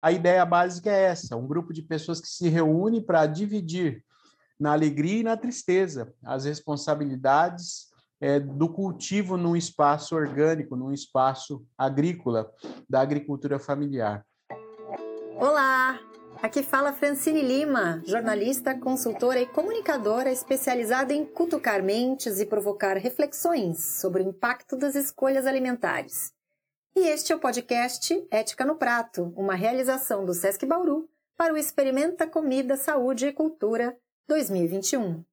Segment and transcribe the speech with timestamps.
[0.00, 4.04] a ideia básica é essa: um grupo de pessoas que se reúne para dividir
[4.58, 7.88] na alegria e na tristeza as responsabilidades
[8.20, 12.50] é, do cultivo num espaço orgânico, num espaço agrícola,
[12.88, 14.24] da agricultura familiar.
[15.36, 16.00] Olá!
[16.40, 24.00] Aqui fala Francine Lima, jornalista, consultora e comunicadora especializada em cutucar mentes e provocar reflexões
[24.00, 26.32] sobre o impacto das escolhas alimentares.
[27.00, 31.56] E este é o podcast Ética no Prato, uma realização do Sesc Bauru para o
[31.56, 35.24] Experimenta Comida, Saúde e Cultura 2021.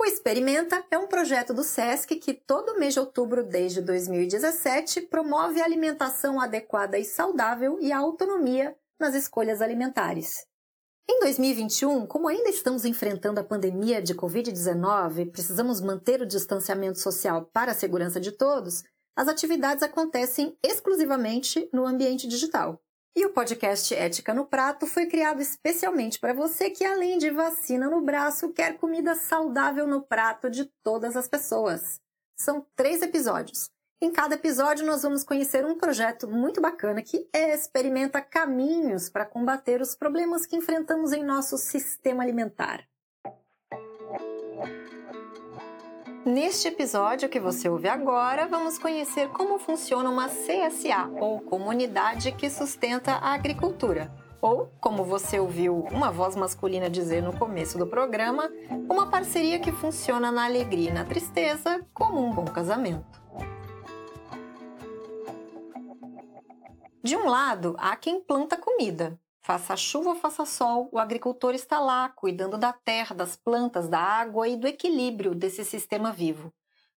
[0.00, 5.60] O Experimenta é um projeto do SESC que todo mês de outubro desde 2017 promove
[5.60, 10.44] a alimentação adequada e saudável e a autonomia nas escolhas alimentares.
[11.08, 16.98] Em 2021, como ainda estamos enfrentando a pandemia de Covid-19 e precisamos manter o distanciamento
[16.98, 18.82] social para a segurança de todos,
[19.18, 22.80] as atividades acontecem exclusivamente no ambiente digital.
[23.16, 27.90] E o podcast Ética no Prato foi criado especialmente para você que, além de vacina
[27.90, 32.00] no braço, quer comida saudável no prato de todas as pessoas.
[32.38, 33.68] São três episódios.
[34.00, 39.82] Em cada episódio, nós vamos conhecer um projeto muito bacana que experimenta caminhos para combater
[39.82, 42.88] os problemas que enfrentamos em nosso sistema alimentar.
[46.28, 52.50] Neste episódio que você ouve agora, vamos conhecer como funciona uma CSA, ou Comunidade que
[52.50, 54.12] Sustenta a Agricultura.
[54.38, 58.52] Ou, como você ouviu uma voz masculina dizer no começo do programa,
[58.90, 63.22] uma parceria que funciona na alegria e na tristeza, como um bom casamento.
[67.02, 69.18] De um lado, há quem planta comida,
[69.48, 73.98] Faça chuva ou faça sol, o agricultor está lá, cuidando da terra, das plantas, da
[73.98, 76.52] água e do equilíbrio desse sistema vivo.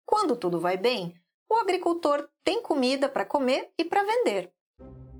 [0.04, 1.14] Quando tudo vai bem,
[1.48, 4.52] o agricultor tem comida para comer e para vender.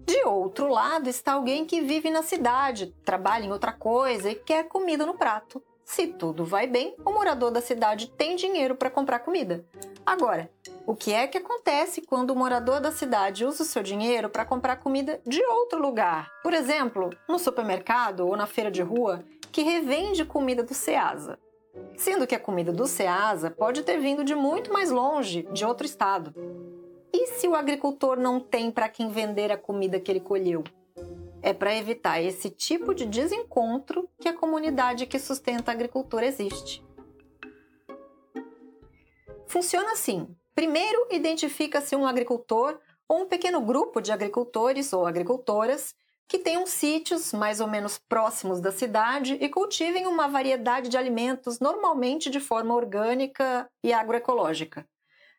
[0.08, 4.68] De outro lado está alguém que vive na cidade, trabalha em outra coisa e quer
[4.68, 5.64] comida no prato.
[5.90, 9.66] Se tudo vai bem, o morador da cidade tem dinheiro para comprar comida.
[10.06, 10.48] Agora,
[10.86, 14.46] o que é que acontece quando o morador da cidade usa o seu dinheiro para
[14.46, 16.30] comprar comida de outro lugar?
[16.44, 21.40] Por exemplo, no supermercado ou na feira de rua que revende comida do Ceasa.
[21.98, 25.88] Sendo que a comida do Ceasa pode ter vindo de muito mais longe, de outro
[25.88, 26.36] estado.
[27.12, 30.64] E se o agricultor não tem para quem vender a comida que ele colheu?
[31.42, 36.84] É para evitar esse tipo de desencontro que a comunidade que sustenta a agricultura existe.
[39.48, 45.96] Funciona assim: primeiro, identifica-se um agricultor ou um pequeno grupo de agricultores ou agricultoras
[46.28, 51.60] que tenham sítios mais ou menos próximos da cidade e cultivem uma variedade de alimentos,
[51.60, 54.88] normalmente de forma orgânica e agroecológica.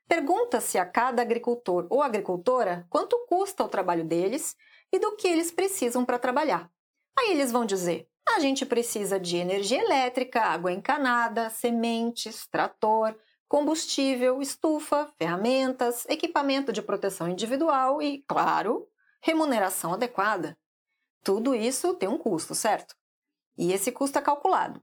[0.08, 4.56] Pergunta-se a cada agricultor ou agricultora quanto custa o trabalho deles
[4.92, 6.70] e do que eles precisam para trabalhar.
[7.18, 13.16] Aí eles vão dizer: a gente precisa de energia elétrica, água encanada, sementes, trator,
[13.48, 18.86] combustível, estufa, ferramentas, equipamento de proteção individual e, claro,
[19.20, 20.56] remuneração adequada.
[21.22, 22.94] Tudo isso tem um custo, certo?
[23.58, 24.80] E esse custo é calculado.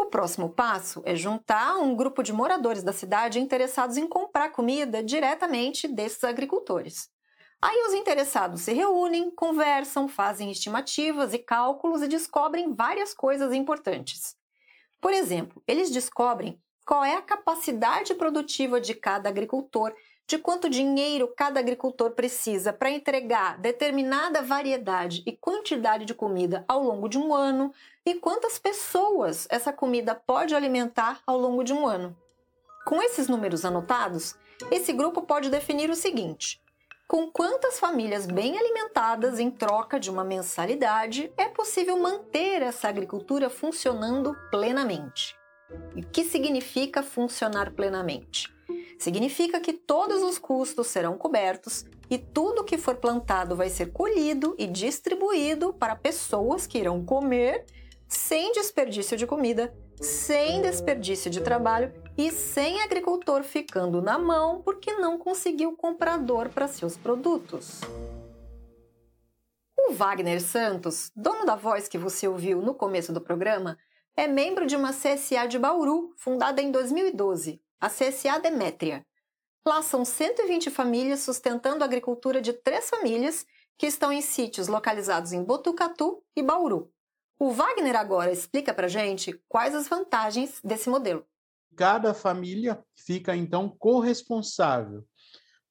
[0.00, 5.02] O próximo passo é juntar um grupo de moradores da cidade interessados em comprar comida
[5.02, 7.10] diretamente desses agricultores.
[7.60, 14.36] Aí os interessados se reúnem, conversam, fazem estimativas e cálculos e descobrem várias coisas importantes.
[15.00, 19.92] Por exemplo, eles descobrem qual é a capacidade produtiva de cada agricultor,
[20.24, 26.82] de quanto dinheiro cada agricultor precisa para entregar determinada variedade e quantidade de comida ao
[26.82, 27.72] longo de um ano
[28.06, 32.16] e quantas pessoas essa comida pode alimentar ao longo de um ano.
[32.86, 34.36] Com esses números anotados,
[34.70, 36.60] esse grupo pode definir o seguinte:
[37.08, 43.48] com quantas famílias bem alimentadas em troca de uma mensalidade é possível manter essa agricultura
[43.48, 45.34] funcionando plenamente?
[45.96, 48.54] E o que significa funcionar plenamente?
[48.98, 54.54] Significa que todos os custos serão cobertos e tudo que for plantado vai ser colhido
[54.58, 57.64] e distribuído para pessoas que irão comer
[58.06, 64.92] sem desperdício de comida, sem desperdício de trabalho e sem agricultor ficando na mão porque
[64.94, 67.80] não conseguiu comprador para seus produtos.
[69.78, 73.78] O Wagner Santos, dono da voz que você ouviu no começo do programa,
[74.16, 79.06] é membro de uma CSA de Bauru, fundada em 2012, a CSA Demétria.
[79.64, 83.46] Lá são 120 famílias sustentando a agricultura de três famílias
[83.78, 86.90] que estão em sítios localizados em Botucatu e Bauru.
[87.38, 91.24] O Wagner agora explica para gente quais as vantagens desse modelo.
[91.78, 95.06] Cada família fica então corresponsável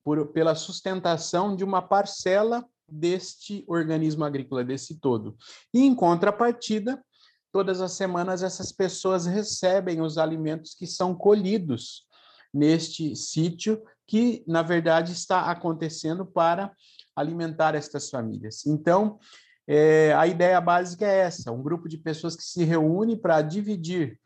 [0.05, 5.35] por, pela sustentação de uma parcela deste organismo agrícola, desse todo.
[5.73, 7.03] E, em contrapartida,
[7.51, 12.07] todas as semanas essas pessoas recebem os alimentos que são colhidos
[12.53, 16.71] neste sítio, que, na verdade, está acontecendo para
[17.13, 18.65] alimentar estas famílias.
[18.65, 19.19] Então,
[19.67, 24.17] é, a ideia básica é essa: um grupo de pessoas que se reúne para dividir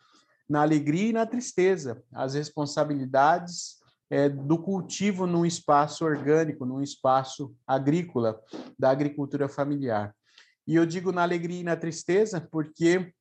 [0.51, 7.55] na alegria e na tristeza as responsabilidades é, do cultivo num espaço orgânico, num espaço
[7.65, 8.37] agrícola,
[8.77, 10.13] da agricultura familiar.
[10.67, 13.13] E eu digo na alegria e na tristeza porque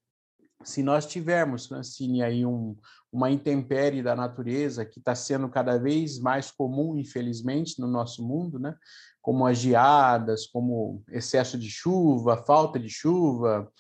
[0.65, 2.77] se nós tivermos, Francine, aí um,
[3.13, 8.59] uma intempérie da natureza que está sendo cada vez mais comum, infelizmente, no nosso mundo,
[8.59, 8.75] né?
[9.23, 13.71] como as geadas, como excesso de chuva, falta de chuva,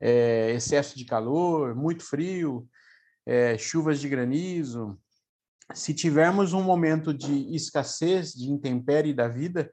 [0.00, 2.68] é, excesso de calor, muito frio,
[3.26, 4.98] é, chuvas de granizo.
[5.74, 9.70] Se tivermos um momento de escassez, de intempérie da vida,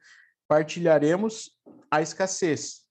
[0.47, 1.51] partilharemos
[1.91, 2.85] a escassez.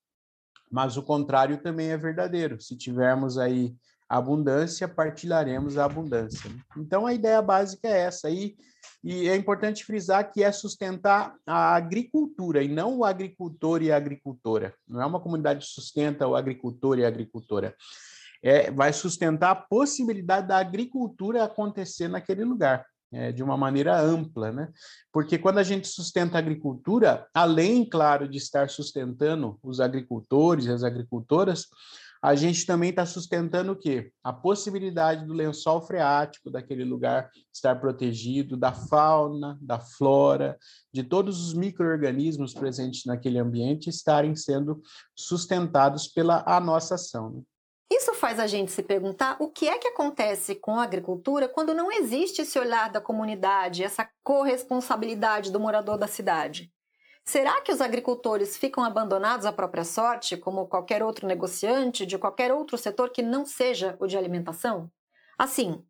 [0.71, 2.61] Mas o contrário também é verdadeiro.
[2.61, 3.75] Se tivermos aí
[4.09, 6.51] abundância, partilharemos a abundância.
[6.77, 8.57] Então a ideia básica é essa aí,
[9.05, 13.97] e é importante frisar que é sustentar a agricultura e não o agricultor e a
[13.97, 14.75] agricultora.
[14.87, 17.75] Não é uma comunidade que sustenta o agricultor e a agricultora.
[18.43, 22.85] É, vai sustentar a possibilidade da agricultura acontecer naquele lugar.
[23.11, 24.69] É, de uma maneira ampla, né?
[25.11, 30.71] Porque quando a gente sustenta a agricultura, além, claro, de estar sustentando os agricultores e
[30.71, 31.69] as agricultoras,
[32.21, 34.13] a gente também está sustentando o quê?
[34.23, 40.59] A possibilidade do lençol freático daquele lugar estar protegido, da fauna, da flora,
[40.93, 44.83] de todos os micro-organismos presentes naquele ambiente estarem sendo
[45.17, 47.31] sustentados pela a nossa ação.
[47.31, 47.43] Né?
[47.91, 51.73] Isso faz a gente se perguntar o que é que acontece com a agricultura quando
[51.73, 56.71] não existe esse olhar da comunidade, essa corresponsabilidade do morador da cidade.
[57.25, 62.53] Será que os agricultores ficam abandonados à própria sorte, como qualquer outro negociante de qualquer
[62.53, 64.91] outro setor que não seja o de alimentação?
[65.39, 65.85] Assim,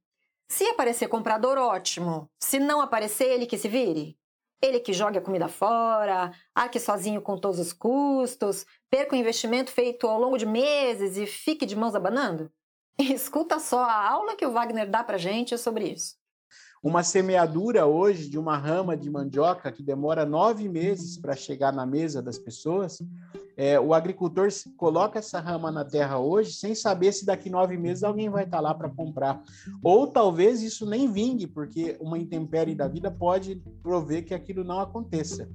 [0.48, 2.30] se aparecer comprador, ótimo.
[2.40, 4.18] Se não aparecer, ele que se vire.
[4.60, 9.70] Ele que jogue a comida fora, arque sozinho com todos os custos, perca o investimento
[9.70, 12.50] feito ao longo de meses e fique de mãos abanando?
[12.98, 16.16] Escuta só a aula que o Wagner dá pra gente sobre isso.
[16.82, 21.84] Uma semeadura hoje de uma rama de mandioca que demora nove meses para chegar na
[21.84, 23.02] mesa das pessoas,
[23.56, 28.04] é, o agricultor coloca essa rama na terra hoje sem saber se daqui nove meses
[28.04, 29.42] alguém vai estar tá lá para comprar.
[29.82, 34.78] Ou talvez isso nem vingue, porque uma intempérie da vida pode prover que aquilo não
[34.78, 35.48] aconteça.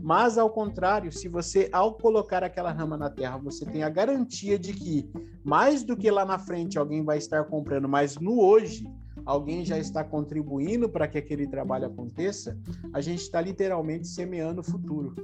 [0.00, 4.56] Mas, ao contrário, se você, ao colocar aquela rama na terra, você tem a garantia
[4.56, 5.10] de que,
[5.42, 8.86] mais do que lá na frente, alguém vai estar comprando, mas no hoje,
[9.24, 12.58] alguém já está contribuindo para que aquele trabalho aconteça,
[12.92, 15.14] a gente está literalmente semeando o futuro.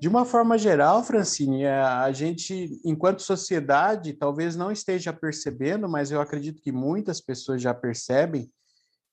[0.00, 6.12] De uma forma geral, Francine, é, a gente, enquanto sociedade, talvez não esteja percebendo, mas
[6.12, 8.48] eu acredito que muitas pessoas já percebem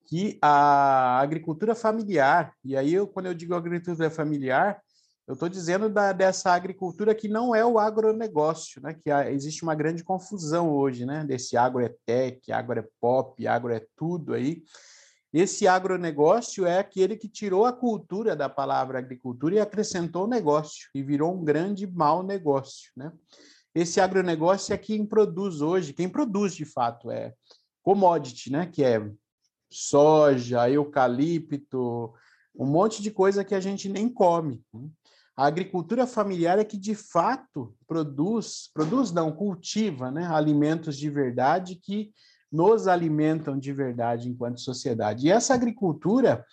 [0.08, 4.80] que a agricultura familiar, e aí eu, quando eu digo agricultura familiar,
[5.28, 8.94] eu estou dizendo da, dessa agricultura que não é o agronegócio, né?
[8.94, 11.24] que há, existe uma grande confusão hoje, né?
[11.24, 14.64] desse agro é tech, agro é pop, agro é tudo aí.
[15.34, 21.02] Esse agronegócio é aquele que tirou a cultura da palavra agricultura e acrescentou negócio, e
[21.02, 22.92] virou um grande mau negócio.
[22.96, 23.12] Né?
[23.74, 27.34] Esse agronegócio é quem produz hoje, quem produz de fato é
[27.82, 28.68] commodity, né?
[28.68, 29.12] que é
[29.70, 32.14] soja, eucalipto,
[32.58, 34.64] um monte de coisa que a gente nem come.
[35.38, 41.76] A agricultura familiar é que de fato produz, produz não, cultiva, né, alimentos de verdade
[41.76, 42.12] que
[42.52, 45.28] nos alimentam de verdade enquanto sociedade.
[45.28, 46.46] E essa agricultura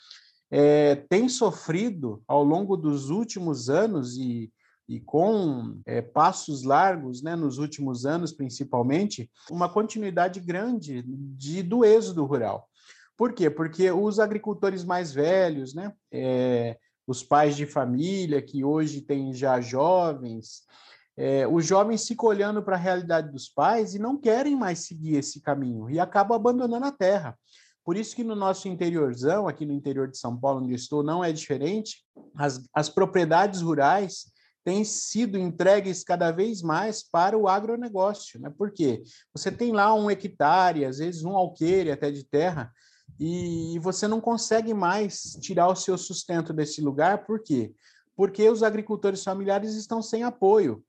[0.50, 4.52] é, tem sofrido ao longo dos últimos anos e,
[4.88, 11.84] e com é, passos largos, né, nos últimos anos principalmente, uma continuidade grande de, do
[11.84, 12.68] êxodo rural.
[13.16, 13.48] Por quê?
[13.48, 19.60] Porque os agricultores mais velhos, né, é, os pais de família, que hoje têm já
[19.60, 20.62] jovens,
[21.16, 25.16] é, os jovens ficam olhando para a realidade dos pais e não querem mais seguir
[25.16, 27.38] esse caminho e acabam abandonando a terra.
[27.84, 31.22] Por isso que no nosso interiorzão, aqui no interior de São Paulo, onde estou, não
[31.22, 32.04] é diferente.
[32.36, 34.32] As, as propriedades rurais
[34.64, 38.40] têm sido entregues cada vez mais para o agronegócio.
[38.40, 38.50] Né?
[38.56, 39.02] Por quê?
[39.34, 42.72] Você tem lá um hectare, às vezes um alqueire até de terra,
[43.18, 47.72] e você não consegue mais tirar o seu sustento desse lugar, por quê?
[48.16, 50.82] Porque os agricultores familiares estão sem apoio.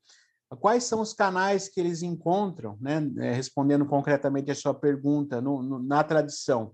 [0.60, 3.02] Quais são os canais que eles encontram, né?
[3.18, 6.74] É, respondendo concretamente a sua pergunta, no, no, na tradição?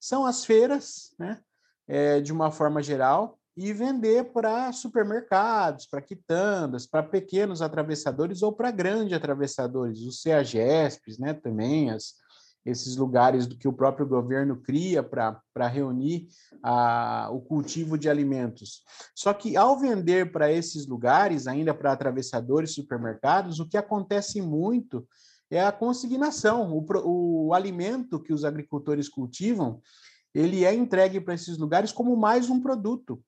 [0.00, 1.38] São as feiras, né?
[1.86, 8.52] É, de uma forma geral, e vender para supermercados, para quitandas, para pequenos atravessadores ou
[8.52, 12.14] para grandes atravessadores, os CEAGESPs, né, também, as,
[12.68, 16.28] esses lugares do que o próprio governo cria para reunir
[16.62, 18.82] a, o cultivo de alimentos.
[19.14, 25.06] Só que ao vender para esses lugares, ainda para atravessadores, supermercados, o que acontece muito
[25.50, 26.72] é a consignação.
[26.76, 29.80] O, o alimento que os agricultores cultivam,
[30.34, 33.22] ele é entregue para esses lugares como mais um produto.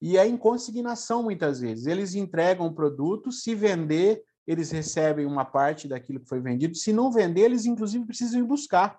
[0.00, 1.86] E é em consignação muitas vezes.
[1.86, 6.76] Eles entregam o produto, se vender, eles recebem uma parte daquilo que foi vendido.
[6.76, 8.98] Se não vender, eles inclusive precisam ir buscar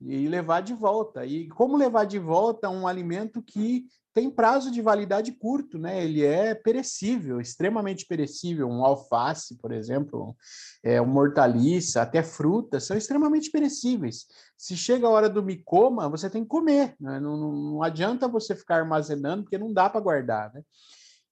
[0.00, 1.24] e levar de volta.
[1.24, 6.04] E como levar de volta um alimento que tem prazo de validade curto, né?
[6.04, 8.68] Ele é perecível, extremamente perecível.
[8.68, 10.36] Um alface, por exemplo,
[10.84, 14.26] é, uma hortaliça, até frutas, são extremamente perecíveis.
[14.56, 16.94] Se chega a hora do micoma, você tem que comer.
[17.00, 17.18] Né?
[17.18, 20.62] Não, não, não adianta você ficar armazenando, porque não dá para guardar, né?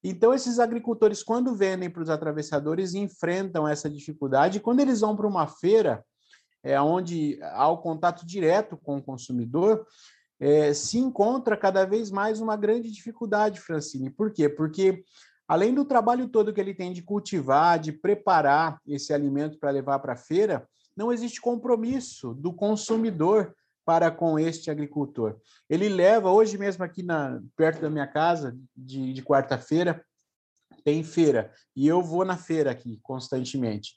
[0.05, 4.61] Então, esses agricultores, quando vendem para os atravessadores, enfrentam essa dificuldade.
[4.61, 6.05] Quando eles vão para uma feira,
[6.63, 9.87] é, onde há o contato direto com o consumidor,
[10.41, 14.11] é, se encontra cada vez mais uma grande dificuldade, Francine.
[14.11, 14.49] Por quê?
[14.49, 15.05] Porque,
[15.47, 20.01] além do trabalho todo que ele tem de cultivar, de preparar esse alimento para levar
[20.01, 25.37] para a feira, não existe compromisso do consumidor para com este agricultor.
[25.69, 30.05] Ele leva, hoje mesmo aqui na, perto da minha casa, de, de quarta-feira,
[30.85, 33.95] tem feira, e eu vou na feira aqui constantemente.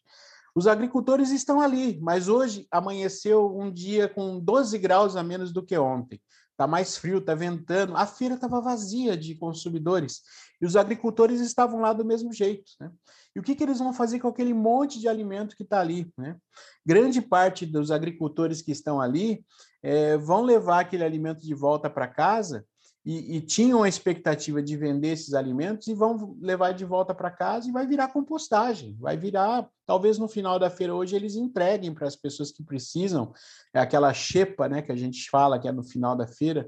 [0.56, 5.66] Os agricultores estão ali, mas hoje amanheceu um dia com 12 graus a menos do
[5.66, 6.22] que ontem.
[6.52, 7.98] Está mais frio, está ventando.
[7.98, 10.22] A feira estava vazia de consumidores
[10.62, 12.72] e os agricultores estavam lá do mesmo jeito.
[12.80, 12.92] Né?
[13.36, 16.12] E o que, que eles vão fazer com aquele monte de alimento que está ali?
[16.18, 16.38] Né?
[16.86, 19.46] Grande parte dos agricultores que estão ali
[19.84, 22.66] é, vão levar aquele alimento de volta para casa
[23.06, 27.30] e, e, tinham a expectativa de vender esses alimentos e vão levar de volta para
[27.30, 31.94] casa e vai virar compostagem, vai virar, talvez no final da feira hoje eles entreguem
[31.94, 33.32] para as pessoas que precisam,
[33.72, 36.68] é aquela xepa, né, que a gente fala que é no final da feira.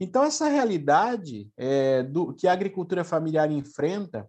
[0.00, 4.26] Então essa realidade é, do que a agricultura familiar enfrenta,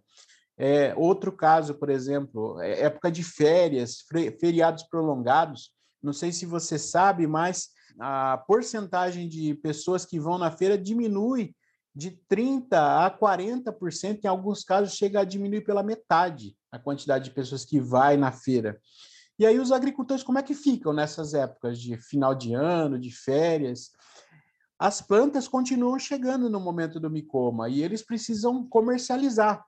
[0.58, 4.04] é, outro caso, por exemplo, é época de férias,
[4.38, 5.72] feriados prolongados.
[6.02, 11.54] Não sei se você sabe, mas a porcentagem de pessoas que vão na feira diminui
[11.94, 17.30] de 30% a 40%, em alguns casos chega a diminuir pela metade a quantidade de
[17.30, 18.80] pessoas que vai na feira.
[19.38, 23.10] E aí os agricultores, como é que ficam nessas épocas de final de ano, de
[23.10, 23.90] férias?
[24.78, 29.64] As plantas continuam chegando no momento do micoma e eles precisam comercializar.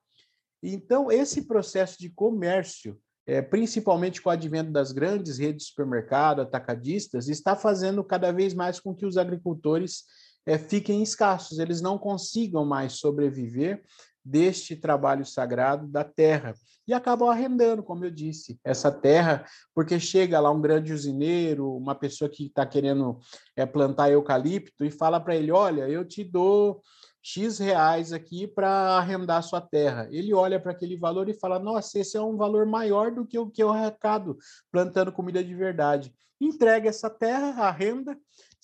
[0.61, 6.41] Então, esse processo de comércio é, principalmente com o advento das grandes redes de supermercado,
[6.41, 10.03] atacadistas, está fazendo cada vez mais com que os agricultores
[10.45, 13.83] é, fiquem escassos, eles não consigam mais sobreviver
[14.25, 16.55] deste trabalho sagrado da terra
[16.87, 21.95] e acabam arrendando, como eu disse, essa terra, porque chega lá um grande usineiro, uma
[21.95, 23.19] pessoa que está querendo
[23.55, 26.81] é, plantar eucalipto e fala para ele: Olha, eu te dou
[27.21, 30.07] X reais aqui para arrendar sua terra.
[30.11, 33.37] Ele olha para aquele valor e fala: Nossa, esse é um valor maior do que
[33.37, 34.37] o que eu arrecado
[34.71, 36.13] plantando comida de verdade.
[36.39, 38.15] Entrega essa terra, arrenda,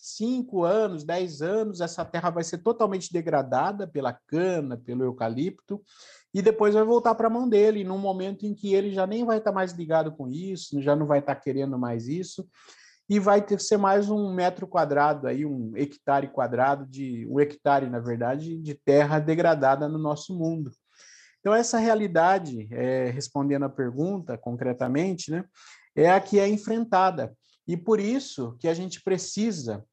[0.02, 5.80] cinco anos, dez anos, essa terra vai ser totalmente degradada pela cana, pelo eucalipto,
[6.34, 9.24] e depois vai voltar para a mão dele, num momento em que ele já nem
[9.24, 12.48] vai estar tá mais ligado com isso, já não vai estar tá querendo mais isso
[13.08, 17.90] e vai ter ser mais um metro quadrado aí, um hectare quadrado de um hectare,
[17.90, 20.72] na verdade, de terra degradada no nosso mundo.
[21.42, 25.44] Então essa realidade, é, respondendo a pergunta concretamente, né,
[25.96, 27.36] é a que é enfrentada
[27.68, 29.84] e por isso que a gente precisa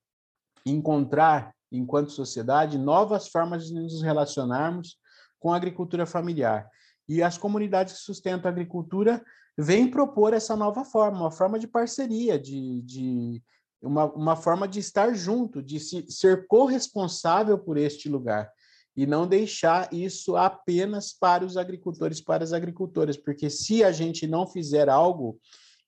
[0.70, 4.96] encontrar, enquanto sociedade, novas formas de nos relacionarmos
[5.38, 6.68] com a agricultura familiar.
[7.08, 9.22] E as comunidades que sustentam a agricultura
[9.56, 13.42] vem propor essa nova forma, uma forma de parceria, de, de
[13.82, 18.50] uma, uma forma de estar junto, de se, ser corresponsável por este lugar
[18.96, 24.26] e não deixar isso apenas para os agricultores, para as agricultoras, porque se a gente
[24.26, 25.38] não fizer algo,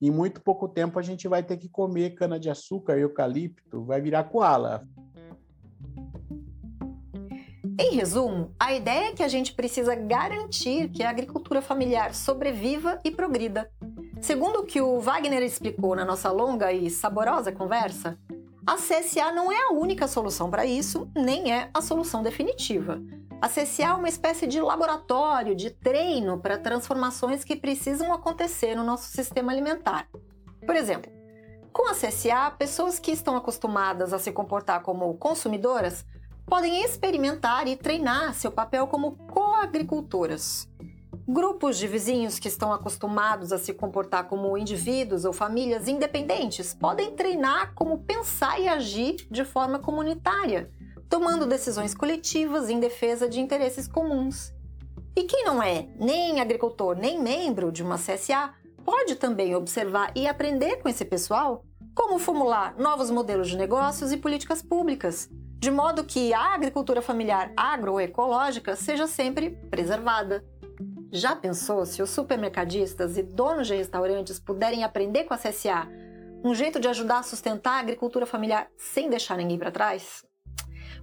[0.00, 4.86] em muito pouco tempo a gente vai ter que comer cana-de-açúcar, eucalipto, vai virar koala.
[7.78, 12.98] Em resumo, a ideia é que a gente precisa garantir que a agricultura familiar sobreviva
[13.04, 13.70] e progrida.
[14.20, 18.18] Segundo o que o Wagner explicou na nossa longa e saborosa conversa,
[18.66, 23.02] a CSA não é a única solução para isso, nem é a solução definitiva.
[23.40, 28.84] A CSA é uma espécie de laboratório, de treino para transformações que precisam acontecer no
[28.84, 30.06] nosso sistema alimentar.
[30.66, 31.10] Por exemplo,
[31.72, 36.04] com a CSA, pessoas que estão acostumadas a se comportar como consumidoras
[36.44, 40.68] podem experimentar e treinar seu papel como coagricultoras.
[41.26, 47.12] Grupos de vizinhos que estão acostumados a se comportar como indivíduos ou famílias independentes podem
[47.12, 50.70] treinar como pensar e agir de forma comunitária,
[51.10, 54.54] tomando decisões coletivas em defesa de interesses comuns.
[55.16, 60.28] E quem não é nem agricultor nem membro de uma CSA pode também observar e
[60.28, 61.64] aprender com esse pessoal
[61.94, 67.52] como formular novos modelos de negócios e políticas públicas, de modo que a agricultura familiar
[67.56, 70.44] agroecológica seja sempre preservada.
[71.12, 75.88] Já pensou se os supermercadistas e donos de restaurantes puderem aprender com a CSA
[76.44, 80.29] um jeito de ajudar a sustentar a agricultura familiar sem deixar ninguém para trás?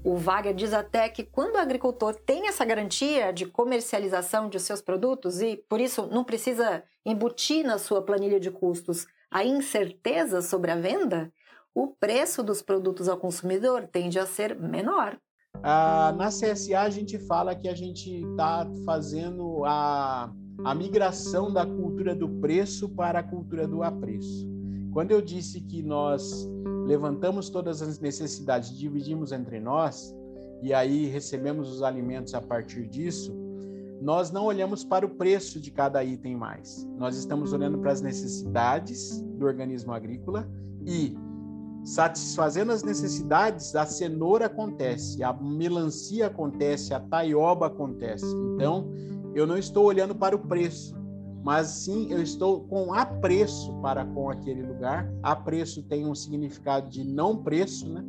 [0.08, 4.82] O Wagner diz até que quando o agricultor tem essa garantia de comercialização de seus
[4.82, 10.72] produtos e, por isso, não precisa embutir na sua planilha de custos a incerteza sobre
[10.72, 11.30] a venda,
[11.76, 15.18] o preço dos produtos ao consumidor tende a ser menor.
[15.62, 20.32] Ah, na CSA a gente fala que a gente está fazendo a,
[20.64, 24.57] a migração da cultura do preço para a cultura do apreço.
[24.98, 26.50] Quando eu disse que nós
[26.88, 30.12] levantamos todas as necessidades, dividimos entre nós,
[30.60, 33.32] e aí recebemos os alimentos a partir disso,
[34.02, 36.84] nós não olhamos para o preço de cada item mais.
[36.98, 40.50] Nós estamos olhando para as necessidades do organismo agrícola
[40.84, 41.16] e
[41.84, 48.26] satisfazendo as necessidades, a cenoura acontece, a melancia acontece, a taioba acontece.
[48.56, 48.92] Então,
[49.36, 50.97] eu não estou olhando para o preço,
[51.48, 55.10] mas sim eu estou com apreço para com aquele lugar.
[55.24, 58.04] Apreço tem um significado de não preço, né?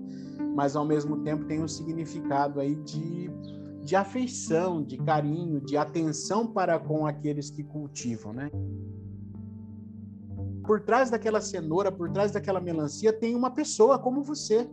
[0.56, 3.30] Mas ao mesmo tempo tem um significado aí de,
[3.84, 8.50] de afeição, de carinho, de atenção para com aqueles que cultivam, né?
[10.66, 14.68] por trás daquela cenoura, por trás daquela melancia, tem uma pessoa como você,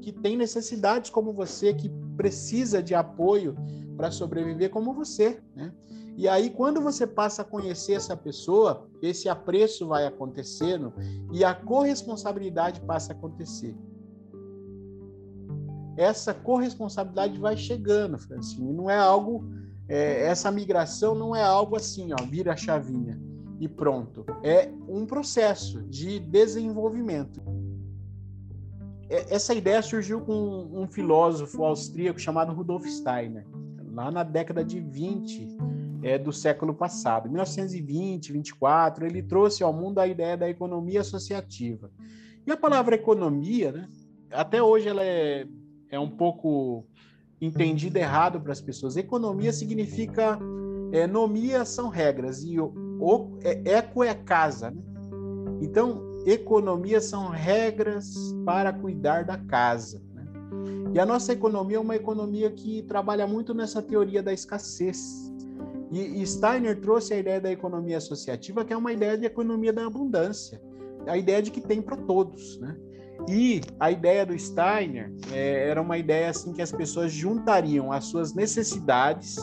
[0.00, 3.56] que tem necessidades como você, que precisa de apoio
[3.96, 5.72] para sobreviver como você, né?
[6.16, 10.92] E aí, quando você passa a conhecer essa pessoa, esse apreço vai acontecendo
[11.32, 13.76] e a corresponsabilidade passa a acontecer.
[15.96, 18.72] Essa corresponsabilidade vai chegando, Francine.
[18.72, 19.44] Não é algo,
[19.88, 23.20] é, essa migração não é algo assim, ó, vira a chavinha
[23.60, 24.24] e pronto.
[24.42, 27.42] É um processo de desenvolvimento.
[29.08, 33.46] É, essa ideia surgiu com um filósofo austríaco chamado Rudolf Steiner,
[33.92, 35.56] lá na década de 20
[36.04, 37.30] é, do século passado.
[37.30, 41.90] 1920, 24, ele trouxe ao mundo a ideia da economia associativa.
[42.46, 43.88] E a palavra economia, né,
[44.30, 45.46] até hoje ela é,
[45.90, 46.86] é um pouco
[47.40, 48.98] entendida errado para as pessoas.
[48.98, 50.38] Economia significa,
[50.92, 54.82] é, nomia são regras, e o, é, eco é casa, né?
[55.62, 58.14] Então, economia são regras
[58.44, 60.02] para cuidar da casa.
[60.12, 60.26] Né?
[60.94, 65.33] E a nossa economia é uma economia que trabalha muito nessa teoria da escassez.
[65.94, 69.72] E, e Steiner trouxe a ideia da economia associativa, que é uma ideia de economia
[69.72, 70.60] da abundância,
[71.06, 72.76] a ideia de que tem para todos, né?
[73.28, 78.06] E a ideia do Steiner é, era uma ideia assim que as pessoas juntariam as
[78.06, 79.36] suas necessidades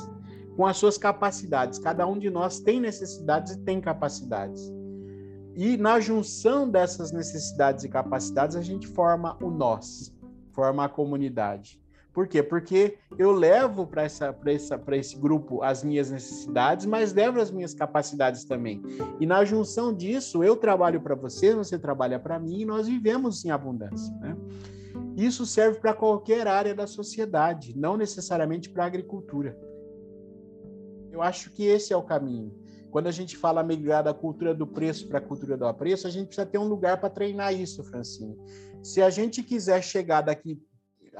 [0.57, 1.79] com as suas capacidades.
[1.79, 4.61] Cada um de nós tem necessidades e tem capacidades.
[5.55, 10.13] E na junção dessas necessidades e capacidades, a gente forma o nós,
[10.51, 11.80] forma a comunidade.
[12.13, 12.43] Por quê?
[12.43, 14.05] Porque eu levo para
[14.97, 18.81] esse grupo as minhas necessidades, mas levo as minhas capacidades também.
[19.19, 23.45] E na junção disso, eu trabalho para você, você trabalha para mim, e nós vivemos
[23.45, 24.13] em abundância.
[24.15, 24.35] Né?
[25.15, 29.57] Isso serve para qualquer área da sociedade, não necessariamente para a agricultura.
[31.11, 32.53] Eu acho que esse é o caminho.
[32.89, 36.09] Quando a gente fala migrar da cultura do preço para a cultura do apreço, a
[36.09, 38.37] gente precisa ter um lugar para treinar isso, Francine.
[38.83, 40.61] Se a gente quiser chegar daqui,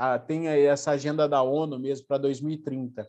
[0.01, 3.07] a, tem essa agenda da ONU mesmo para 2030.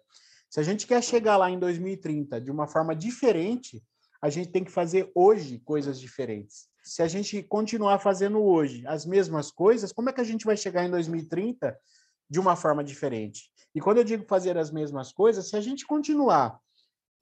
[0.50, 3.82] Se a gente quer chegar lá em 2030 de uma forma diferente,
[4.20, 6.68] a gente tem que fazer hoje coisas diferentes.
[6.84, 10.56] Se a gente continuar fazendo hoje as mesmas coisas, como é que a gente vai
[10.56, 11.74] chegar em 2030
[12.28, 13.50] de uma forma diferente?
[13.74, 16.60] E quando eu digo fazer as mesmas coisas, se a gente continuar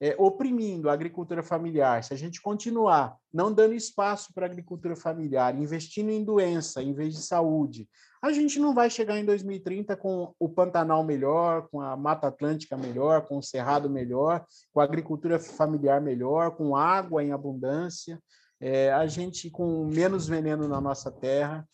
[0.01, 4.97] é, oprimindo a agricultura familiar, se a gente continuar não dando espaço para a agricultura
[4.97, 7.87] familiar, investindo em doença em vez de saúde,
[8.21, 12.77] a gente não vai chegar em 2030 com o Pantanal melhor, com a Mata Atlântica
[12.77, 18.21] melhor, com o Cerrado melhor, com a agricultura familiar melhor, com água em abundância,
[18.59, 21.67] é, a gente com menos veneno na nossa terra.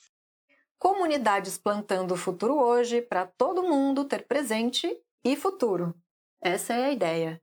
[0.79, 4.89] Comunidades plantando o futuro hoje para todo mundo ter presente
[5.25, 5.93] e futuro.
[6.41, 7.41] Essa é a ideia.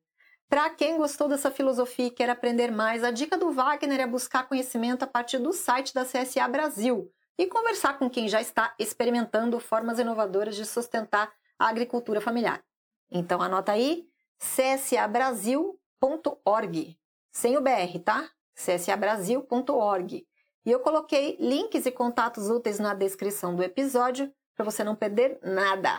[0.49, 4.49] Para quem gostou dessa filosofia e quer aprender mais, a dica do Wagner é buscar
[4.49, 9.59] conhecimento a partir do site da CSA Brasil e conversar com quem já está experimentando
[9.59, 12.63] formas inovadoras de sustentar agricultura familiar.
[13.11, 14.07] Então anota aí
[14.39, 16.97] csabrasil.org,
[17.33, 18.31] sem o BR, tá?
[18.55, 20.27] csabrasil.org.
[20.67, 25.39] E eu coloquei links e contatos úteis na descrição do episódio para você não perder
[25.43, 25.91] nada.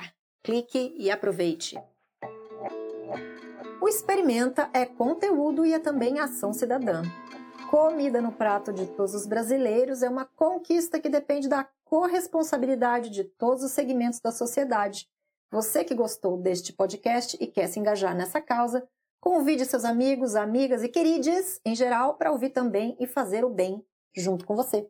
[0.41, 1.77] Clique e aproveite.
[3.81, 7.03] O Experimenta é conteúdo e é também ação cidadã.
[7.75, 13.25] Comida no prato de todos os brasileiros é uma conquista que depende da corresponsabilidade de
[13.25, 15.09] todos os segmentos da sociedade.
[15.51, 18.87] Você que gostou deste podcast e quer se engajar nessa causa,
[19.19, 23.85] convide seus amigos, amigas e queridos em geral para ouvir também e fazer o bem
[24.15, 24.89] junto com você.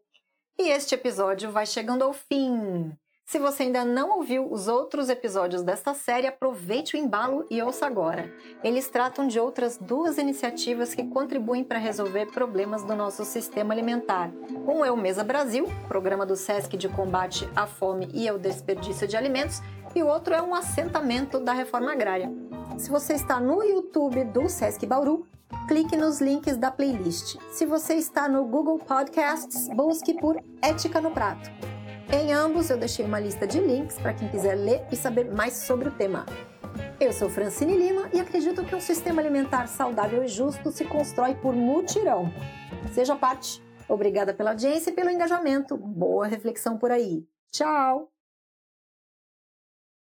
[0.55, 2.95] E este episódio vai chegando ao fim.
[3.25, 7.87] Se você ainda não ouviu os outros episódios desta série, aproveite o embalo e ouça
[7.87, 8.31] agora.
[8.63, 14.31] Eles tratam de outras duas iniciativas que contribuem para resolver problemas do nosso sistema alimentar.
[14.67, 19.07] Um é o Mesa Brasil, programa do SESC de combate à fome e ao desperdício
[19.07, 19.59] de alimentos,
[19.95, 22.31] e o outro é um assentamento da reforma agrária.
[22.77, 25.25] Se você está no YouTube do SESC Bauru,
[25.67, 27.37] clique nos links da playlist.
[27.51, 31.74] Se você está no Google Podcasts, busque por Ética no Prato.
[32.11, 35.53] Em ambos eu deixei uma lista de links para quem quiser ler e saber mais
[35.53, 36.25] sobre o tema.
[36.99, 41.35] Eu sou Francine Lima e acredito que um sistema alimentar saudável e justo se constrói
[41.35, 42.31] por mutirão.
[42.93, 43.61] Seja parte.
[43.87, 45.77] Obrigada pela audiência e pelo engajamento.
[45.77, 47.25] Boa reflexão por aí.
[47.51, 48.14] Tchau!